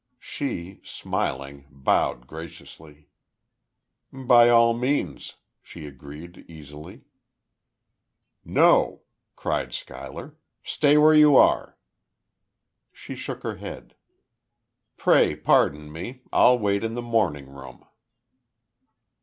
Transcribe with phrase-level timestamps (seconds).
[0.17, 3.07] She, smiling, bowed, graciously.
[4.11, 7.03] "By all means," she agreed, easily.
[8.43, 9.03] "No!"
[9.35, 10.35] cried Schuyler.
[10.63, 11.77] "Stay where you are."
[12.91, 13.93] She shook her head.
[14.97, 16.23] "Pray pardon me.
[16.33, 17.85] I'll wait in the morning room."